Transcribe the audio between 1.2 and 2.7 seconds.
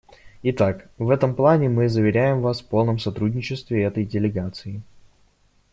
плане мы заверяем Вас в